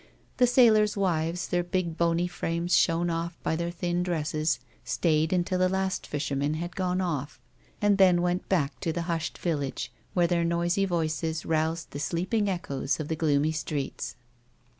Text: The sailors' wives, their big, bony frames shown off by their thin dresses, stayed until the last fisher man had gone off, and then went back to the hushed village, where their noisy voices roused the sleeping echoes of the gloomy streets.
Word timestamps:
The 0.37 0.47
sailors' 0.47 0.97
wives, 0.97 1.47
their 1.49 1.63
big, 1.63 1.95
bony 1.95 2.25
frames 2.27 2.75
shown 2.75 3.11
off 3.11 3.37
by 3.43 3.55
their 3.55 3.69
thin 3.69 4.01
dresses, 4.01 4.59
stayed 4.83 5.31
until 5.31 5.59
the 5.59 5.69
last 5.69 6.07
fisher 6.07 6.35
man 6.35 6.55
had 6.55 6.75
gone 6.75 7.01
off, 7.01 7.39
and 7.83 7.99
then 7.99 8.23
went 8.23 8.49
back 8.49 8.79
to 8.79 8.91
the 8.91 9.03
hushed 9.03 9.37
village, 9.37 9.91
where 10.15 10.25
their 10.25 10.43
noisy 10.43 10.85
voices 10.85 11.45
roused 11.45 11.91
the 11.91 11.99
sleeping 11.99 12.49
echoes 12.49 12.99
of 12.99 13.09
the 13.09 13.15
gloomy 13.15 13.51
streets. 13.51 14.15